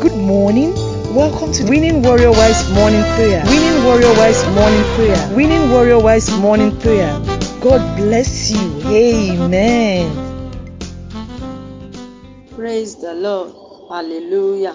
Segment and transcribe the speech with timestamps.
[0.00, 0.72] Good morning.
[1.14, 3.44] Welcome to Winning Warrior Wise Morning Prayer.
[3.44, 5.36] Winning Warrior Wise Morning Prayer.
[5.36, 7.12] Winning Warrior Wise Morning Prayer.
[7.60, 8.80] God bless you.
[8.88, 10.08] Amen.
[12.56, 13.52] Praise the Lord.
[13.90, 14.74] Hallelujah.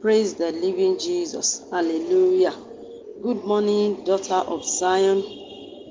[0.00, 1.64] Praise the living Jesus.
[1.68, 2.54] Hallelujah.
[3.20, 5.24] Good morning, daughter of Zion.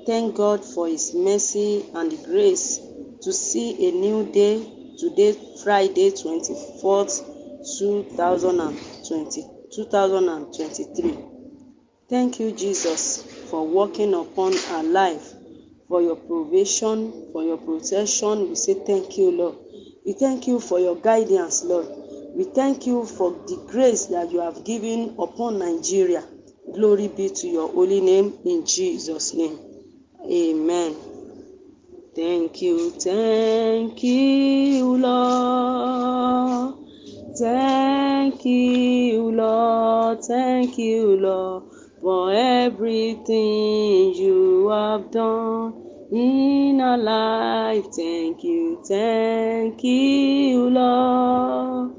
[0.06, 2.80] Thank God for His mercy and grace
[3.20, 4.66] to see a new day.
[4.98, 7.31] Today, Friday, 24th, 2020,
[9.74, 11.18] 2023.
[12.08, 15.32] Thank you, Jesus, for working upon our life,
[15.88, 18.48] for your provision, for your protection.
[18.50, 19.56] We say thank you, Lord.
[20.04, 21.86] We thank you for your guidance, Lord.
[22.34, 26.24] We thank you for the grace that you have given upon Nigeria.
[26.74, 29.58] Glory be to your holy name in Jesus' name.
[30.24, 30.96] Amen.
[32.14, 36.81] Thank you, thank you, Lord.
[37.38, 40.24] Thank you, Lord.
[40.24, 41.64] Thank you, Lord,
[42.00, 45.74] for everything you have done
[46.12, 47.86] in our life.
[47.96, 51.92] Thank you, thank you, Lord.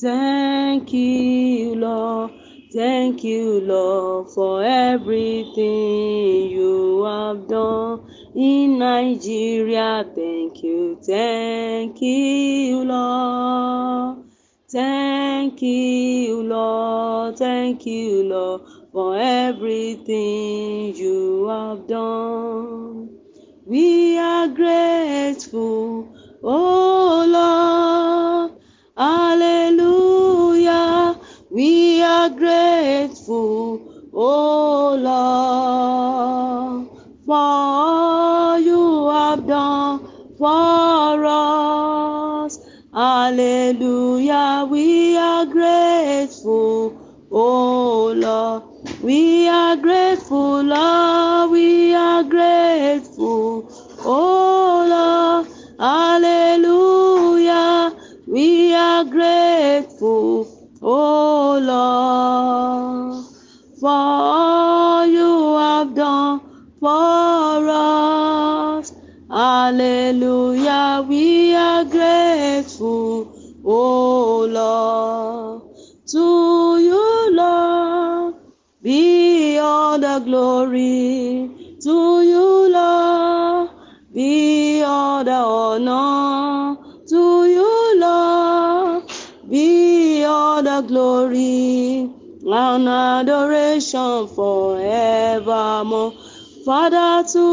[0.00, 2.32] Thank you, Lord.
[2.72, 8.02] Thank you, Lord, for everything you have done
[8.36, 10.04] in Nigeria.
[10.14, 14.17] Thank you, thank you, Lord.
[14.70, 17.38] Thank you, Lord.
[17.38, 18.60] Thank you, Lord,
[18.92, 23.08] for everything you have done.
[23.64, 28.60] We are grateful, oh Lord.
[28.94, 30.28] Hallelujah.
[31.50, 36.88] We are grateful, oh Lord,
[37.24, 40.00] for all you have done
[40.36, 41.57] for us.
[43.28, 44.66] Hallelujah.
[44.70, 46.96] We are grateful,
[47.30, 48.62] oh Lord.
[49.02, 51.50] We are grateful, Lord.
[51.50, 53.68] We are grateful,
[54.00, 55.46] oh Lord.
[55.78, 57.04] Hallelujah.
[58.26, 60.48] We are grateful,
[60.80, 63.26] oh Lord,
[63.78, 64.17] for
[80.38, 81.50] glory.
[81.84, 81.96] To
[82.32, 83.70] you, Lord,
[84.14, 86.76] be all the honor.
[87.12, 87.22] To
[87.56, 89.02] you, Lord,
[89.50, 92.10] be all the glory
[92.46, 96.12] and adoration forevermore.
[96.64, 97.46] Father, to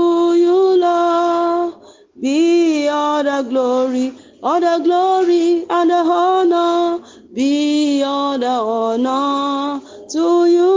[0.44, 1.74] you, Lord,
[2.22, 4.14] be all the glory,
[4.44, 7.04] all the glory and the honor,
[7.34, 9.82] be all the honor.
[10.14, 10.75] To you,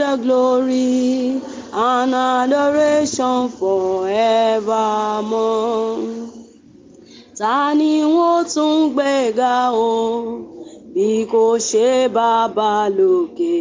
[0.00, 1.40] all the glory
[1.72, 6.32] and adoration forevermore.
[7.38, 9.74] Ta ni wọ́n tún gbéga o
[10.94, 13.58] bí kò ṣe bàbá lókè?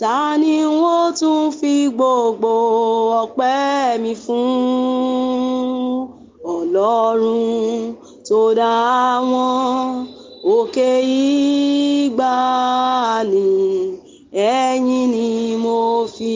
[0.00, 2.52] Ta ni wọ́n tún fi gbogbo
[3.22, 4.50] ọpẹ́ mi fún?
[6.54, 7.94] Ọlọ́run
[8.28, 8.74] tó dá
[9.30, 10.06] wọn
[10.56, 10.90] òkè
[12.00, 13.48] ìgbàanì
[14.32, 16.32] ẹ̀yin ni mo fi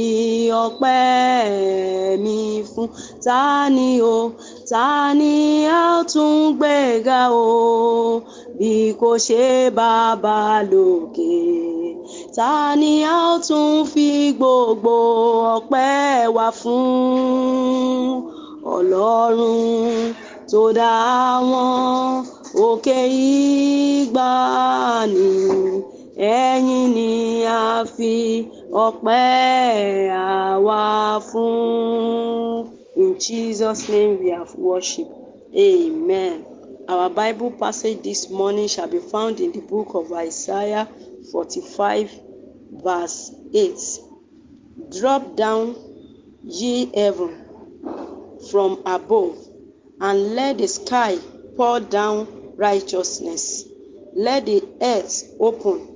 [0.65, 2.39] ọpẹ́ mi
[2.71, 2.89] fún.
[3.25, 4.17] Ta ni o?
[4.71, 5.35] Ta ni
[5.81, 8.23] a tún gbéga o
[8.59, 9.45] bí kò ṣe
[9.79, 10.39] bàbá
[10.71, 11.37] lókè?
[12.37, 14.95] Ta ni a tún fi gbogbo
[15.57, 18.09] ọpẹ́ wa fún?
[18.75, 20.15] Ọlọ́run
[20.51, 20.93] tó dá
[21.51, 22.25] wọn
[22.69, 22.99] òkè
[23.95, 25.31] ìgbàanì
[26.17, 28.13] ẹ̀yin ni a fi
[28.87, 30.81] ọpẹ́ àwa
[31.29, 32.71] fún.
[32.97, 35.09] In Jesus' name we have worship.
[35.57, 36.45] Amen.
[36.89, 40.87] Our Bible passage this morning shall be found in the book of Isaiah
[41.33, 42.11] 45,
[42.71, 44.01] verse 8.
[44.91, 45.75] Drop down,
[46.45, 47.33] ye heaven,
[48.51, 49.37] from above,
[50.01, 51.19] and let the sky
[51.57, 53.65] pour down righteousness.
[54.15, 55.94] Let the earth open,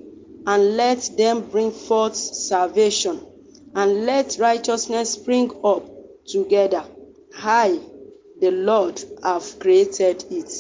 [0.49, 3.21] and let them bring forth salvation,
[3.75, 5.85] and let righteousness spring up
[6.27, 6.83] together.
[7.37, 7.79] I,
[8.41, 10.51] the Lord, have created it.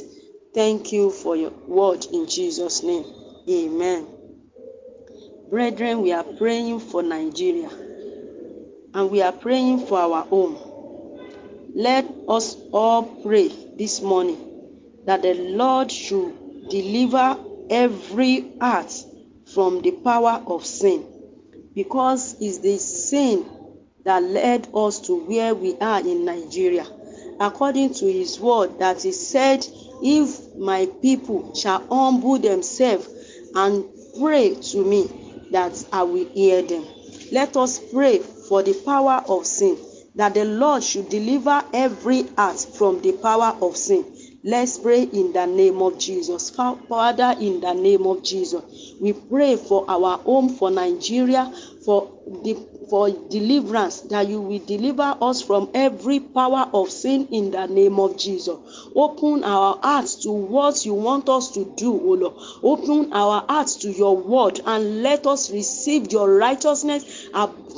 [0.52, 3.06] Thank you for your word in Jesus' name.
[3.48, 4.06] Amen.
[5.48, 7.70] Brethren, we are praying for Nigeria
[8.92, 10.58] and we are praying for our home.
[11.74, 13.48] Let us all pray
[13.78, 14.36] this morning
[15.06, 17.38] that the Lord should deliver
[17.70, 18.92] every heart
[19.54, 21.04] from the power of sin
[21.74, 23.46] because it's the sin
[24.04, 26.86] that led us to where we are in Nigeria.
[27.38, 29.64] According to his word, that he said,
[30.02, 33.08] If my people shall humble themselves
[33.54, 33.84] and
[34.18, 35.08] pray to me,
[35.52, 36.84] that I will hear them.
[37.30, 39.78] Let us pray for the power of sin,
[40.16, 44.04] that the Lord should deliver every heart from the power of sin.
[44.48, 46.48] Let's pray in the name of Jesus.
[46.48, 51.52] Father, in the name of Jesus, we pray for our home, for Nigeria,
[51.84, 52.10] for
[52.42, 52.56] the
[52.88, 58.00] for deliverance, that you will deliver us from every power of sin in the name
[58.00, 58.56] of Jesus.
[58.94, 62.34] Open our hearts to what you want us to do, O Lord.
[62.62, 67.28] Open our hearts to your word and let us receive your righteousness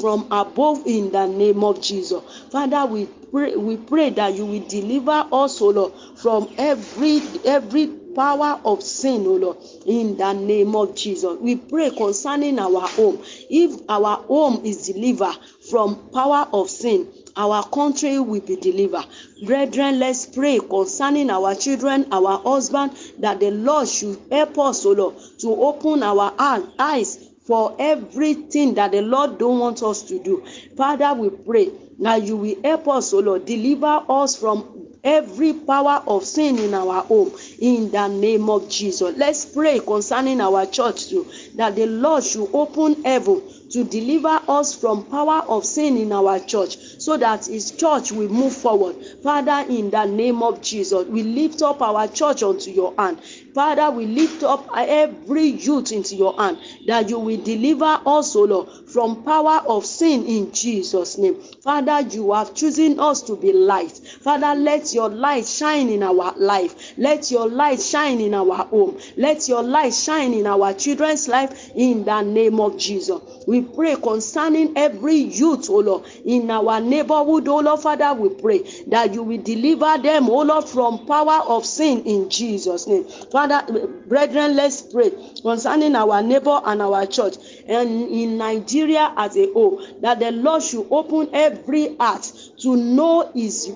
[0.00, 2.22] from above in the name of Jesus.
[2.52, 7.86] Father, we pray, we pray that you will deliver us, O Lord, from every every
[8.14, 9.56] power of sin, O Lord,
[9.86, 11.38] in the name of Jesus.
[11.38, 13.22] We pray concerning our home.
[13.48, 15.36] If our home is delivered
[15.70, 19.06] from power of sin, our country will be delivered.
[19.44, 24.92] Brethren, let's pray concerning our children, our husband, that the Lord should help us, O
[24.92, 30.46] Lord, to open our eyes for everything that the Lord don't want us to do.
[30.76, 36.00] Father, we pray that you will help us, O Lord, deliver us from every power
[36.06, 39.16] of sin in our home in the name of Jesus.
[39.16, 41.26] Let's pray concerning our church too
[41.56, 46.38] that the Lord should open heaven to deliver us from power of sin in our
[46.40, 48.96] church so that his church will move forward.
[49.22, 53.20] Father, in the name of Jesus, we lift up our church unto your hand.
[53.54, 58.44] Father, we lift up every youth into your hand that you will deliver us, O
[58.44, 61.36] Lord, from power of sin in Jesus' name.
[61.62, 63.90] Father, you have chosen us to be light.
[64.22, 66.94] Father, let your light shine in our life.
[66.96, 69.00] Let your light shine in our home.
[69.16, 73.20] Let your light shine in our children's life in the name of Jesus.
[73.46, 78.58] We pray concerning every youth, O Lord, in our neighborhood, O Lord, Father, we pray
[78.88, 83.04] that you will deliver them, O Lord, from power of sin in Jesus' name.
[83.04, 83.39] Father,
[84.06, 85.10] brethren, let's pray
[85.42, 90.62] concerning our neighbor and our church and in Nigeria as a whole, that the Lord
[90.62, 93.66] should open every heart to know his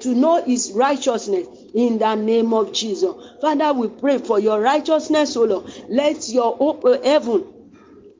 [0.00, 3.14] to know his righteousness in the name of Jesus.
[3.40, 5.72] Father, we pray for your righteousness, O Lord.
[5.88, 7.54] Let your open eh, heaven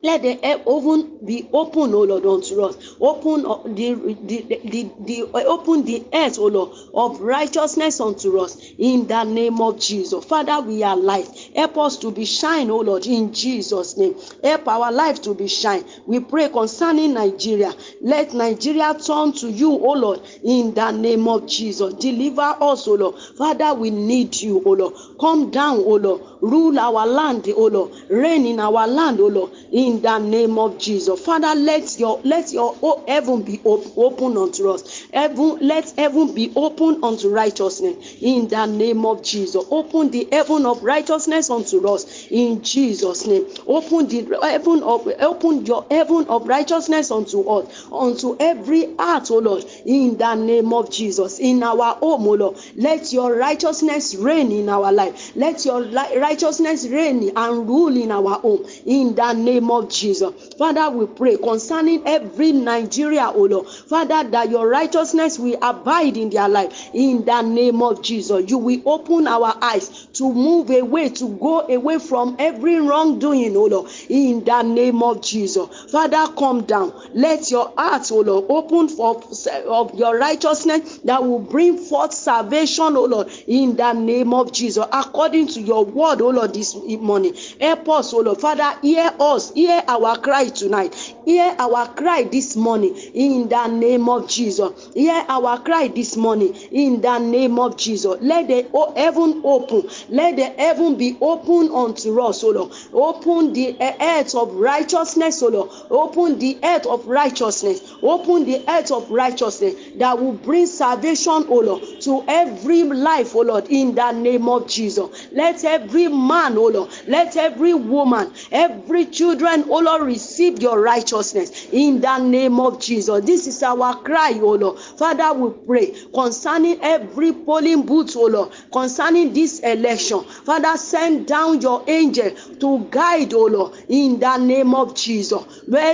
[0.01, 2.88] let the heaven be open, O Lord, unto us.
[3.01, 3.43] Open
[3.75, 3.93] the,
[4.23, 9.61] the, the, the, open the earth, O Lord, of righteousness unto us in the name
[9.61, 10.25] of Jesus.
[10.25, 11.27] Father, we are light.
[11.55, 14.15] Help us to be shine, O Lord, in Jesus' name.
[14.43, 15.83] Help our life to be shine.
[16.05, 17.73] We pray concerning Nigeria.
[18.01, 21.93] Let Nigeria turn to you, O Lord, in the name of Jesus.
[21.95, 23.15] Deliver us, O Lord.
[23.37, 24.93] Father, we need you, O Lord.
[25.19, 26.21] Come down, O Lord.
[26.41, 27.91] Rule our land, O Lord.
[28.09, 29.51] Reign in our land, O Lord.
[29.71, 31.19] In the name of Jesus.
[31.23, 32.75] Father, let your let your
[33.07, 35.07] heaven be open unto us.
[35.13, 39.63] Heaven, let heaven be open unto righteousness in the name of Jesus.
[39.69, 43.45] Open the heaven of righteousness unto us in Jesus' name.
[43.67, 49.39] Open the heaven of open your heaven of righteousness unto us, unto every heart, O
[49.39, 51.39] Lord, in the name of Jesus.
[51.39, 55.35] In our home, O Lord, let your righteousness reign in our life.
[55.35, 60.53] Let your righteousness reign and rule in our home in the name of Jesus.
[60.57, 63.67] Father, we pray concerning every Nigeria, O Lord.
[63.67, 66.89] Father, that your righteousness will abide in their life.
[66.93, 68.49] In the name of Jesus.
[68.49, 73.65] You will open our eyes to move away, to go away from every wrongdoing, O
[73.65, 73.91] Lord.
[74.09, 75.67] In the name of Jesus.
[75.91, 76.93] Father, come down.
[77.13, 79.21] Let your heart, O Lord, open for
[79.67, 83.29] of your righteousness that will bring forth salvation, O Lord.
[83.47, 84.85] In the name of Jesus.
[84.91, 87.35] According to your word, O Lord, this morning.
[87.59, 88.39] Help us, O Lord.
[88.39, 89.51] Father, hear us.
[89.53, 90.95] Hear our cry tonight.
[91.25, 94.91] Hear our cry this morning in the name of Jesus.
[94.93, 98.17] Hear our cry this morning in the name of Jesus.
[98.21, 99.89] Let the heaven open.
[100.09, 102.73] Let the heaven be open unto us, O Lord.
[102.93, 105.69] Open the earth of righteousness, O Lord.
[105.89, 107.81] Open the earth of righteousness.
[108.01, 113.41] Open the earth of righteousness that will bring salvation, O Lord, to every life, O
[113.41, 115.29] Lord, in the name of Jesus.
[115.31, 121.67] Let every man, O Lord, let every woman, every children, O Lord, receive your righteousness
[121.71, 123.25] in the name of Jesus.
[123.25, 124.79] This is our cry, O Lord.
[124.79, 130.23] Father, we pray concerning every polling booth, O Lord, concerning this election.
[130.23, 135.41] Father, send down your angel to guide, O Lord, in the name of Jesus.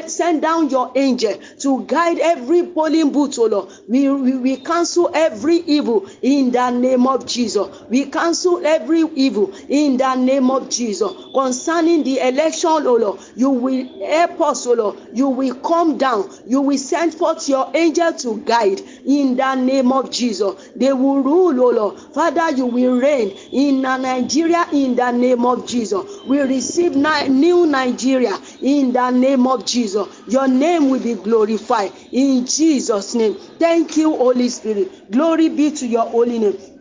[0.07, 3.69] Send down your angel to guide every polling booth, O Lord.
[3.88, 7.67] We, we, we cancel every evil in the name of Jesus.
[7.89, 11.12] We cancel every evil in the name of Jesus.
[11.34, 14.98] Concerning the election, O Lord, you will help us, O Lord.
[15.13, 16.29] You will come down.
[16.48, 20.70] You will send forth your angel to guide in the name of Jesus.
[20.76, 22.00] They will rule, O Lord.
[22.14, 26.04] Father, you will reign in Nigeria in the name of Jesus.
[26.26, 30.08] We receive new Nigeria in the name of Jesus.
[30.28, 33.36] Your name will be glorified in Jesus' name.
[33.60, 35.12] Thank you, Holy Spirit.
[35.12, 36.75] Glory be to your holy name.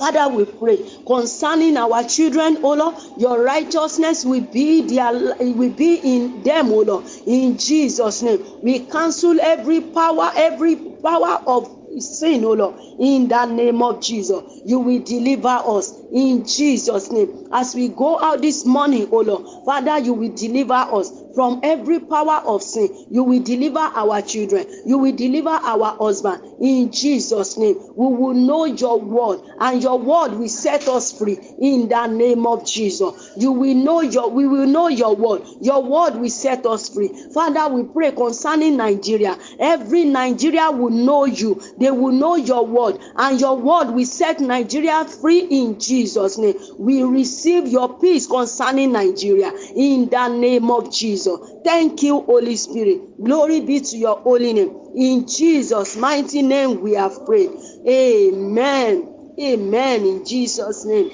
[0.00, 5.96] Father, we pray concerning our children, O Lord, your righteousness will be their will be
[5.96, 7.04] in them, O Lord.
[7.26, 13.44] In Jesus' name, we cancel every power, every power of sin, O Lord, in the
[13.46, 14.42] name of Jesus.
[14.64, 17.48] You will deliver us in Jesus' name.
[17.52, 22.00] As we go out this morning, O Lord, Father, you will deliver us from every
[22.00, 22.88] power of sin.
[23.10, 24.66] You will deliver our children.
[24.86, 27.76] You will deliver our husband in Jesus' name.
[27.96, 32.46] We will know your word, and your word will set us free in the name
[32.46, 33.30] of Jesus.
[33.36, 35.42] You will know your we will know your word.
[35.60, 37.10] Your word will set us free.
[37.32, 39.36] Father, we pray concerning Nigeria.
[39.58, 41.60] Every Nigeria will know you.
[41.78, 46.54] They will know your word, and your word will set Nigeria free in Jesus' name.
[46.78, 51.52] We receive your peace concerning Nigeria in the name of Jesus.
[51.64, 53.22] Thank you, Holy Spirit.
[53.22, 54.76] Glory be to your holy name.
[54.94, 57.50] In Jesus' mighty name we have prayed.
[57.86, 59.08] Amen.
[59.40, 60.04] Amen.
[60.04, 61.10] In Jesus' name.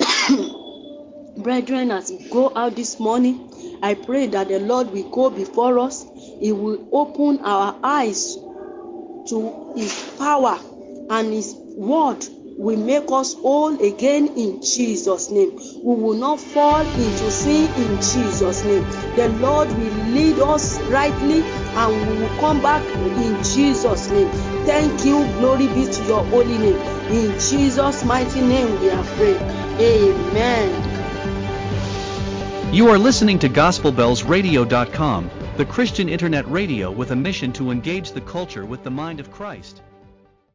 [1.36, 3.50] Brethren, as we go out this morning,
[3.82, 6.04] I pray that the Lord will go before us.
[6.40, 8.36] He will open our eyes
[9.28, 10.58] to His power
[11.08, 12.26] and His word
[12.60, 15.56] will make us whole again in Jesus' name.
[15.82, 18.84] We will not fall into sin in Jesus' name.
[19.16, 24.28] The Lord will lead us rightly and we will come back in Jesus' name.
[24.66, 25.24] Thank you.
[25.38, 26.76] Glory be to your holy name.
[27.08, 29.40] In Jesus' mighty name we are prayed.
[29.80, 30.68] Amen.
[32.74, 38.20] You are listening to GospelBellsRadio.com, the Christian internet radio with a mission to engage the
[38.20, 39.80] culture with the mind of Christ.